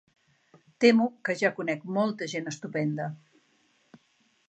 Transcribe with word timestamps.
Temo 0.85 1.05
que 1.29 1.35
ja 1.43 1.53
conec 1.59 1.85
molta 1.99 2.31
gent 2.35 2.51
estupenda. 2.53 3.11